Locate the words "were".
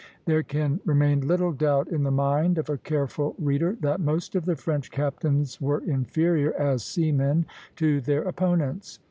5.61-5.81